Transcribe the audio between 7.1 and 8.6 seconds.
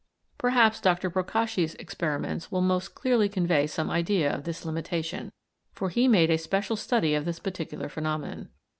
of this particular phenomenon.